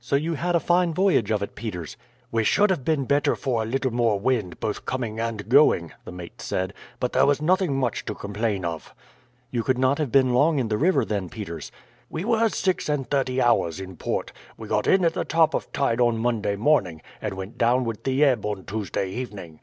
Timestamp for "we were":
12.10-12.48